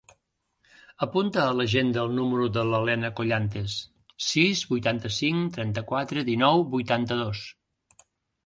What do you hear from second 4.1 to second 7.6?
sis, vuitanta-cinc, trenta-quatre, dinou, vuitanta-dos.